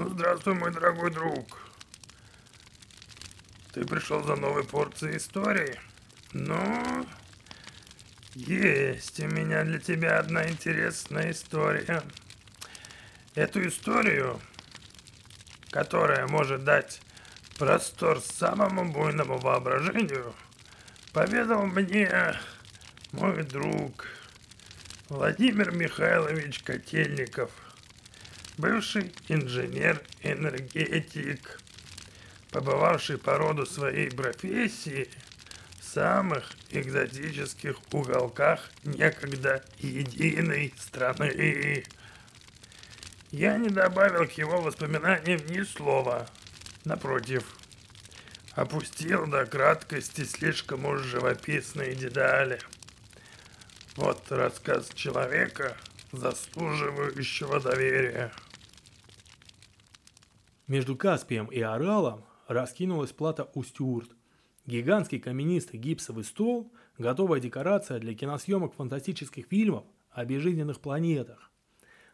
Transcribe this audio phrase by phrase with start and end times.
[0.00, 1.58] Ну, здравствуй, мой дорогой друг.
[3.74, 5.78] Ты пришел за новой порцией истории?
[6.32, 7.06] Ну,
[8.32, 12.02] есть у меня для тебя одна интересная история.
[13.34, 14.40] Эту историю,
[15.68, 17.02] которая может дать
[17.58, 20.32] простор самому буйному воображению,
[21.12, 22.40] поведал мне
[23.12, 24.06] мой друг
[25.10, 27.50] Владимир Михайлович Котельников,
[28.60, 31.60] бывший инженер-энергетик,
[32.50, 35.08] побывавший по роду своей профессии
[35.80, 41.84] в самых экзотических уголках некогда единой страны.
[43.30, 46.28] Я не добавил к его воспоминаниям ни слова.
[46.84, 47.44] Напротив,
[48.52, 52.58] опустил до краткости слишком уж живописные детали.
[53.96, 55.76] Вот рассказ человека,
[56.12, 58.32] заслуживающего доверия.
[60.70, 64.14] Между Каспием и Аралом раскинулась плата Устюрт.
[64.66, 69.82] Гигантский каменистый гипсовый стол, готовая декорация для киносъемок фантастических фильмов
[70.12, 71.50] о безжизненных планетах.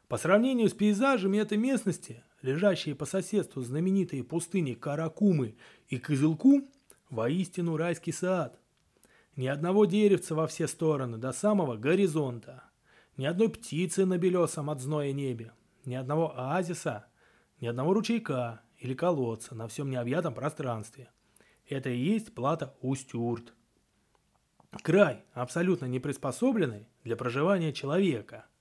[0.08, 5.56] По сравнению с пейзажами этой местности, лежащие по соседству знаменитые пустыни Каракумы
[5.88, 6.66] и Кызылкум,
[7.10, 8.58] воистину райский сад.
[9.36, 12.64] Ни одного деревца во все стороны, до самого горизонта.
[13.18, 15.52] Ни одной птицы на белесом от зноя небе.
[15.84, 17.04] Ни одного оазиса,
[17.60, 21.10] ни одного ручейка или колодца на всем необъятом пространстве.
[21.68, 23.54] Это и есть плата Устюрт.
[24.82, 28.46] Край, абсолютно не приспособленный для проживания человека–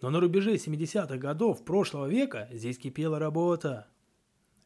[0.00, 3.88] но на рубеже 70-х годов прошлого века здесь кипела работа.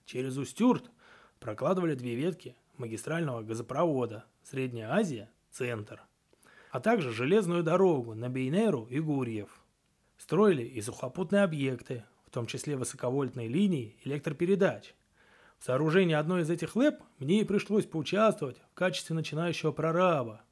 [0.04, 0.90] Через Устюрт
[1.38, 6.02] прокладывали две ветки магистрального газопровода Средняя Азия– центр,
[6.70, 9.62] а также железную дорогу на Бейнеру и Гурьев.
[10.16, 14.94] Строили и сухопутные объекты, в том числе высоковольтные линии электропередач.
[15.58, 20.42] В сооружении одной из этих ЛЭП мне и пришлось поучаствовать в качестве начинающего прораба–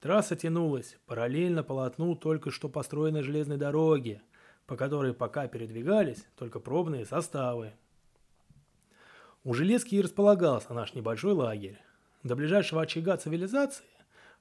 [0.00, 4.22] Трасса тянулась параллельно полотну только что построенной железной дороги,
[4.66, 7.72] по которой пока передвигались только пробные составы.
[9.42, 11.80] У Железки и располагался наш небольшой лагерь.
[12.22, 13.86] До ближайшего очага цивилизации,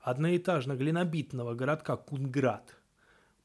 [0.01, 2.75] одноэтажно-глинобитного городка Кунград,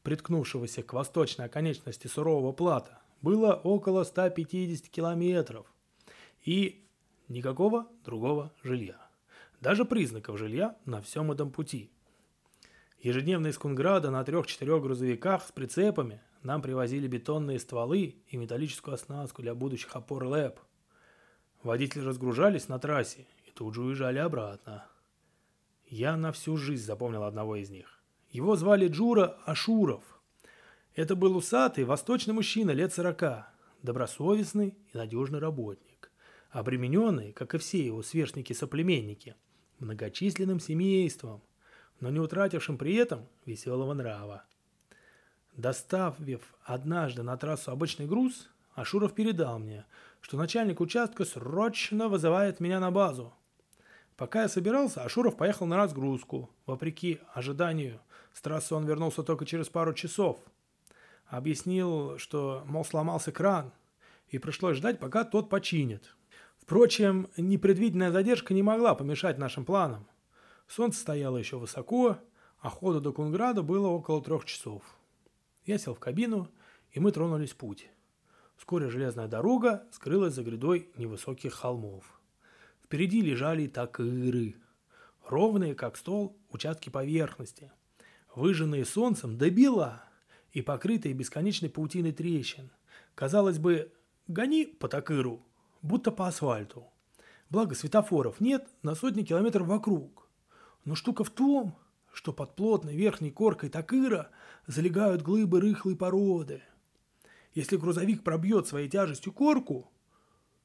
[0.02, 5.66] приткнувшегося к восточной оконечности сурового плата, было около 150 километров
[6.44, 6.84] и
[7.28, 9.00] никакого другого жилья.
[9.60, 11.90] Даже признаков жилья на всем этом пути–
[13.02, 19.42] Ежедневно из Кунграда на трех-четырех грузовиках с прицепами нам привозили бетонные стволы и металлическую оснастку
[19.42, 20.60] для будущих опор ЛЭП.
[21.64, 24.86] Водители разгружались на трассе и тут же уезжали обратно.
[25.88, 28.00] Я на всю жизнь запомнил одного из них.
[28.30, 30.21] Его звали Джура Ашуров.
[30.94, 33.48] Это был усатый восточный мужчина лет сорока,
[33.82, 36.10] добросовестный и надежный работник,
[36.50, 39.34] обремененный, как и все его сверстники-соплеменники,
[39.78, 41.42] многочисленным семейством–
[42.02, 44.42] но не утратившим при этом веселого нрава.
[45.56, 49.86] Доставив однажды на трассу обычный груз, Ашуров передал мне,
[50.20, 53.32] что начальник участка срочно вызывает меня на базу.
[54.16, 56.50] Пока я собирался, Ашуров поехал на разгрузку.
[56.66, 58.00] Вопреки ожиданию,
[58.32, 60.40] с трассы он вернулся только через пару часов.
[61.32, 63.72] Объяснил, что, мол, сломался кран,
[64.28, 66.14] и пришлось ждать, пока тот починит.
[66.58, 70.06] Впрочем, непредвиденная задержка не могла помешать нашим планам.
[70.68, 72.18] Солнце стояло еще высоко,
[72.58, 74.82] а ходу до Кунграда было около трех часов.
[75.64, 76.50] Я сел в кабину,
[76.90, 77.88] и мы тронулись в путь.
[78.58, 82.20] Вскоре железная дорога скрылась за грядой невысоких холмов.
[82.84, 84.56] Впереди лежали такыры,
[85.26, 87.72] ровные, как стол, участки поверхности,
[88.34, 90.11] выжженные солнцем до бела
[90.52, 92.70] и покрытые бесконечной паутиной трещин.
[93.14, 93.92] Казалось бы,
[94.28, 95.44] гони по такыру,
[95.80, 96.86] будто по асфальту.
[97.50, 100.28] Благо светофоров нет на сотни километров вокруг.
[100.84, 101.76] Но штука в том,
[102.12, 104.30] что под плотной верхней коркой такыра
[104.66, 106.62] залегают глыбы рыхлой породы.
[107.54, 109.90] Если грузовик пробьет своей тяжестью корку,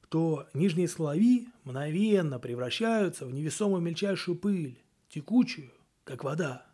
[0.09, 5.71] то нижние слои мгновенно превращаются в невесомую мельчайшую пыль, текучую,
[6.05, 6.65] как вода.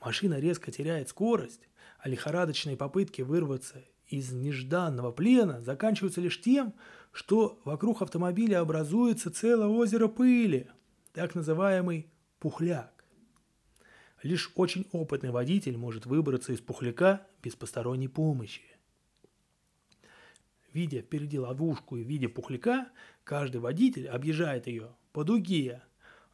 [0.00, 1.68] Машина резко теряет скорость,
[2.04, 6.74] а лихорадочные попытки вырваться из нежданного плена заканчиваются лишь тем,
[7.12, 10.68] что вокруг автомобиля образуется целое озеро пыли,
[11.14, 12.06] так называемый
[12.40, 13.06] Пухляк.
[14.22, 18.64] Лишь очень опытный водитель может выбраться из пухляка без посторонней помощи.
[20.74, 22.90] Видя впереди ловушку и видя пухляка,
[23.22, 25.82] каждый водитель объезжает ее по дуге,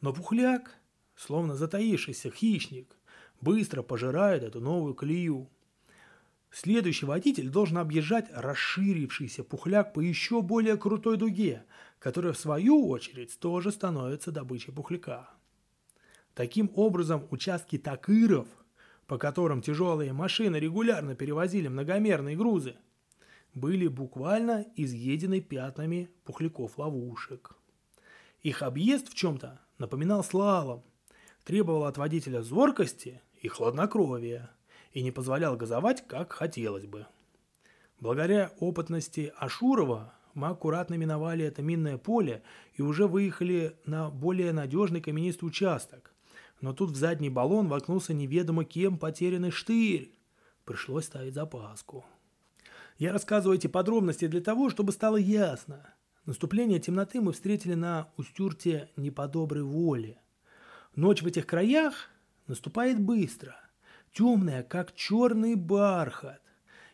[0.00, 0.75] но пухляк,
[1.14, 2.96] словно затаившийся хищник,
[3.40, 5.49] быстро пожирает эту новую колею.
[6.50, 11.64] Следующий водитель должен объезжать расширившийся пухляк по еще более крутой дуге,
[12.00, 15.31] которая в свою очередь тоже становится добычей пухляка.
[16.35, 18.49] Таким образом, участки такыров,
[19.06, 22.76] по которым тяжелые машины регулярно перевозили многомерные грузы,
[23.55, 27.56] были буквально изъедены пятнами пухляков-ловушек.
[28.43, 30.82] Их объезд в чем-то напоминал слалом,
[31.44, 34.50] требовал от водителя зоркости и хладнокровия
[34.93, 37.07] и не позволял газовать, как хотелось бы.
[37.99, 42.43] Благодаря опытности Ашурова мы аккуратно миновали это минное поле
[42.75, 46.15] и уже выехали на более надежный каменистый участок.
[46.61, 50.15] Но тут в задний баллон воткнулся неведомо кем потерянный штырь.
[50.65, 52.05] Пришлось ставить запаску.
[52.99, 55.95] Я рассказываю эти подробности для того, чтобы стало ясно.
[56.27, 60.21] Наступление темноты мы встретили на Устюрте не воле.
[60.95, 62.11] Ночь в этих краях
[62.47, 63.57] наступает быстро,
[64.12, 66.41] темная, как черный бархат,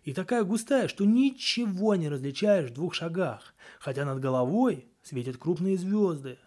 [0.05, 5.77] и такая густая, что ничего не различаешь в двух шагах, хотя над головой светят крупные
[5.77, 6.39] звезды.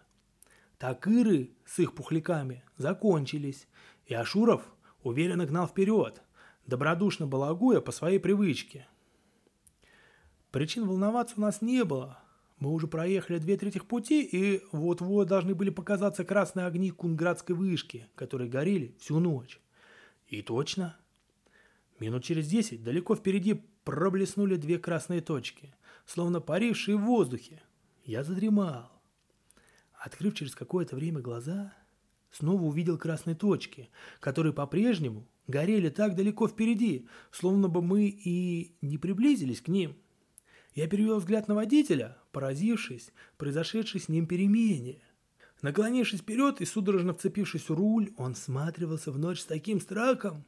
[0.78, 3.68] Такыры с их пухляками закончились,
[4.06, 4.62] и Ашуров
[5.02, 6.22] уверенно гнал вперед,
[6.66, 8.86] добродушно балагуя по своей привычке.
[10.50, 12.18] Причин волноваться у нас не было.
[12.58, 18.08] Мы уже проехали две трети пути, и вот-вот должны были показаться красные огни Кунградской вышки,
[18.14, 19.60] которые горели всю ночь.
[20.30, 20.96] И точно.
[21.98, 25.74] Минут через десять далеко впереди проблеснули две красные точки,
[26.06, 27.62] словно парившие в воздухе.
[28.04, 28.90] Я задремал.
[29.92, 31.74] Открыв через какое-то время глаза,
[32.30, 33.90] снова увидел красные точки,
[34.20, 39.94] которые по-прежнему горели так далеко впереди, словно бы мы и не приблизились к ним–
[40.74, 45.02] я перевел взгляд на водителя, поразившись произошедшей с ним перемене.
[45.62, 50.44] Наклонившись вперед и судорожно вцепившись в руль, он всматривался в ночь с таким страхом,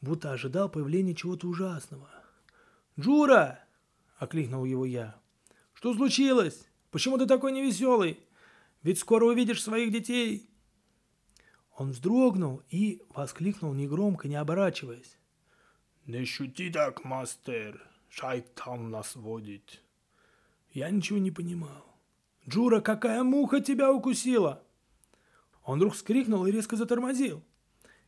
[0.00, 2.10] будто ожидал появления чего-то ужасного.
[2.98, 3.64] «Джура!»—
[4.18, 5.18] окликнул его я.
[5.74, 6.68] «Что случилось?
[6.90, 8.20] Почему ты такой невеселый?
[8.82, 10.50] Ведь скоро увидишь своих детей!»
[11.76, 15.18] Он вздрогнул и воскликнул негромко, не оборачиваясь.
[16.06, 19.82] «Не шути так, мастер!» Шайтан нас водит.
[20.72, 21.95] Я ничего не понимал.
[22.48, 24.62] «Джура, какая муха тебя укусила?»
[25.64, 27.42] Он вдруг вскрикнул и резко затормозил.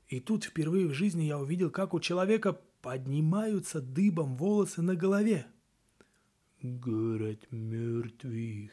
[0.07, 5.47] И тут впервые в жизни я увидел, как у человека поднимаются дыбом волосы на голове.
[6.63, 8.71] «Город мертвых»,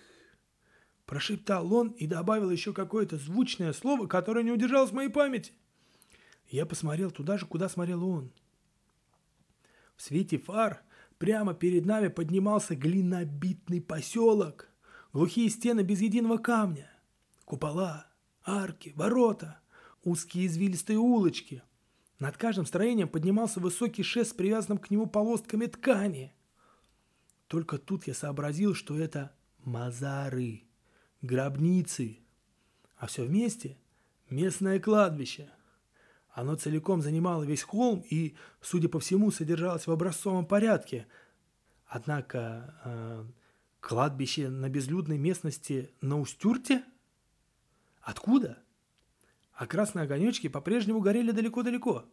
[1.06, 5.54] –прошептал он и добавил еще какое-то звучное слово, которое не удержалось в моей памяти.
[6.48, 8.32] Я посмотрел туда же, куда смотрел он.
[9.96, 10.84] В свете фар
[11.18, 14.70] Прямо перед нами поднимался глинобитный поселок,
[15.16, 16.92] глухие стены без единого камня,
[17.46, 18.06] купола,
[18.44, 19.62] арки, ворота,
[20.04, 21.64] узкие извилистые улочки.
[22.20, 26.36] Над каждым строением поднимался высокий шест с привязанным к нему полостками ткани.
[27.48, 29.34] Только тут я сообразил, что это
[29.64, 30.64] мазары,
[31.22, 32.20] гробницы,
[32.98, 33.78] а все вместе
[34.30, 35.50] местное кладбище–
[36.34, 41.08] оно целиком занимало весь холм и, судя по всему, содержалось в образцовом порядке.
[41.88, 43.26] Однако э,
[43.86, 46.84] кладбище на безлюдной местности на Устюрте?
[48.02, 48.58] Откуда?
[49.54, 52.06] А красные огонечки по-прежнему горели далеко-далеко.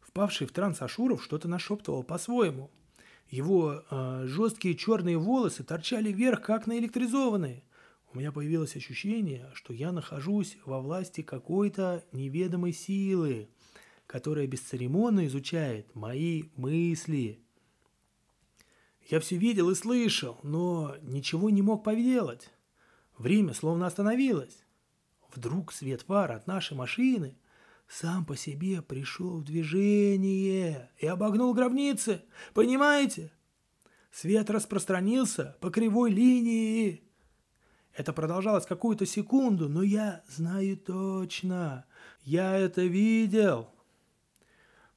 [0.00, 2.70] Впавший в транс Ашуров что-то нашептывал по-своему.
[3.30, 7.62] Его э, жесткие черные волосы торчали вверх, как наэлектризованные–
[8.14, 13.48] у меня появилось ощущение, что я нахожусь во власти какой-то неведомой силы,
[14.06, 17.43] которая бесцеремонно изучает мои мысли.
[19.06, 22.50] Я все видел и слышал, но ничего не мог поделать.
[23.18, 24.64] Время словно остановилось.
[25.34, 27.36] Вдруг свет фар от нашей машины
[27.86, 32.22] сам по себе пришел в движение и обогнул гробницы.
[32.54, 33.30] Понимаете?
[34.10, 37.02] Свет распространился по кривой линии.
[37.92, 41.84] Это продолжалось какую-то секунду, но я знаю точно.
[42.22, 43.70] Я это видел.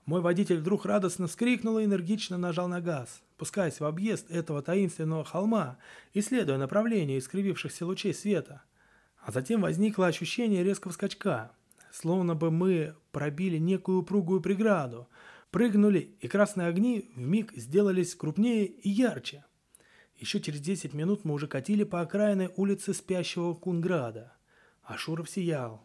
[0.05, 5.23] Мой водитель вдруг радостно вскрикнул и энергично нажал на газ, пускаясь в объезд этого таинственного
[5.23, 5.77] холма,
[6.13, 8.63] исследуя направление искривившихся лучей света.
[9.19, 11.51] А затем возникло ощущение резкого скачка,
[11.91, 15.07] словно бы мы пробили некую упругую преграду,
[15.51, 19.45] прыгнули, и красные огни вмиг сделались крупнее и ярче.
[20.17, 24.33] Еще через 10 минут мы уже катили по окраинной улице спящего Кунграда.
[24.81, 25.83] Ашуров сиял.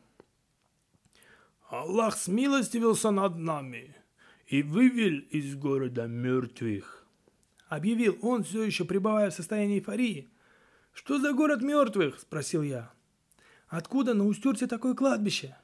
[1.68, 3.96] «Аллах смилостивился над нами
[4.46, 7.01] и вывел из города мертвых»,—
[7.76, 10.28] объявил он, все еще пребывая в состоянии эйфории.
[10.92, 12.92] «Что за город мертвых?»— спросил я.
[13.68, 15.56] «Откуда на Устюрте такое кладбище?»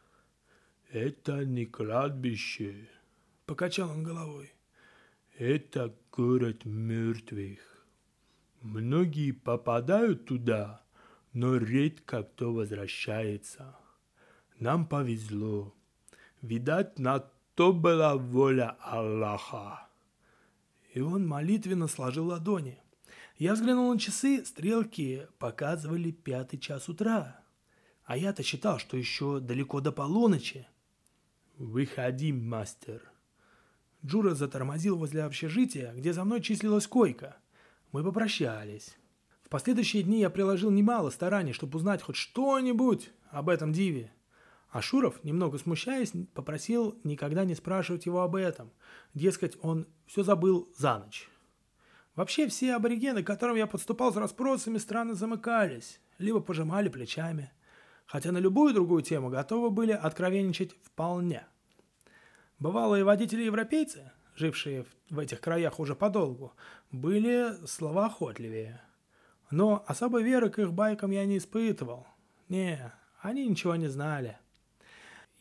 [0.91, 2.89] «Это не кладбище»,—
[3.47, 4.53] покачал он головой.
[5.39, 7.61] Это город мертвых.
[8.61, 10.83] Многие попадают туда,
[11.33, 13.77] но редко кто возвращается.
[14.59, 15.77] Нам повезло.
[16.43, 17.21] Видать, на
[17.55, 19.88] то была воля Аллаха.
[20.99, 22.77] И он молитвенно сложил ладони.
[23.37, 27.41] Я взглянул на часы, стрелки показывали пятый час утра.
[28.03, 30.67] А я-то считал, что еще далеко до полуночи.
[31.57, 33.13] «Выходи, мастер»,
[34.05, 37.37] Джура затормозил возле общежития, где за мной числилась койка.
[37.93, 38.97] Мы попрощались.
[39.45, 44.13] В последующие дни я приложил немало стараний, чтобы узнать хоть что-нибудь об этом диве.
[44.71, 48.71] А Шуров, немного смущаясь, попросил никогда не спрашивать его об этом.
[49.15, 51.29] Дескать, он все забыл за ночь.
[52.15, 57.53] Вообще все аборигены, к которым я подступал с расспросами, странно замыкались, либо пожимали плечами.
[58.07, 61.47] Хотя на любую другую тему готовы были откровенничать вполне–
[62.59, 66.55] Бывалые водители-европейцы, жившие в этих краях уже подолгу,
[66.91, 68.81] были словоохотливее.
[69.53, 72.09] Но особой веры к их байкам я не испытывал.
[72.49, 74.39] Не, они ничего не знали.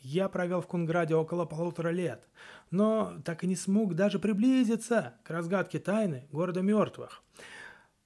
[0.10, 2.28] Я провел в Кунграде около полутора лет,
[2.72, 7.24] но так и не смог даже приблизиться к разгадке тайны города мертвых.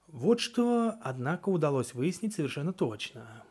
[0.08, 3.44] Вот что, однако, удалось выяснить совершенно точно.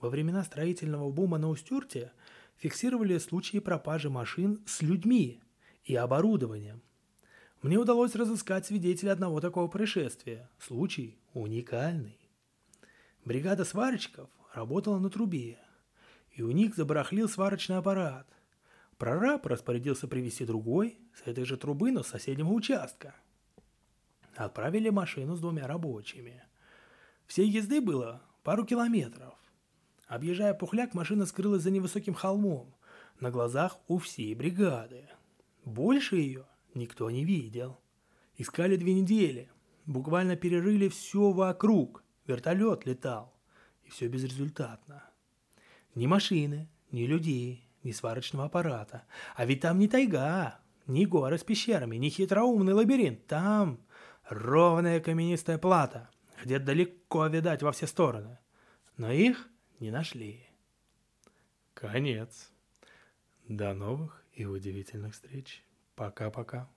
[0.00, 2.12] Во времена строительного бума на Устюрте–
[2.62, 5.40] фиксировали случаи пропажи машин с людьми
[5.84, 6.80] и оборудованием.
[7.60, 10.48] Мне удалось разыскать свидетеля одного такого происшествия.
[10.60, 12.18] Случай уникальный.
[13.24, 15.58] Бригада сварщиков работала на трубе,
[16.32, 18.26] и у них забарахлил сварочный аппарат.
[18.98, 23.14] Прораб распорядился привезти другой с этой же трубы, но с соседнего участка.
[24.36, 26.42] Отправили машину с двумя рабочими.
[27.26, 29.34] Всей езды было пару километров.
[30.06, 32.74] Объезжая пухляк, машина скрылась за невысоким холмом,
[33.20, 35.08] на глазах у всей бригады.
[35.64, 37.80] Больше ее никто не видел.
[38.36, 39.50] Искали две недели,
[39.86, 43.34] буквально перерыли все вокруг, вертолет летал,
[43.84, 45.11] и все безрезультатно.
[45.94, 49.04] Ни машины, ни людей, ни сварочного аппарата.
[49.34, 53.26] А ведь там не тайга, ни горы с пещерами, ни хитроумный лабиринт.
[53.26, 53.80] Там
[54.28, 56.10] ровная каменистая плата,
[56.42, 58.38] где далеко видать во все стороны.
[58.96, 59.48] Но их
[59.80, 60.46] не нашли.
[61.74, 62.50] Конец.
[63.48, 65.64] До новых и удивительных встреч.
[65.94, 66.70] Пока-пока.